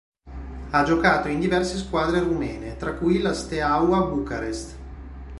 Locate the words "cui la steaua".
2.93-4.03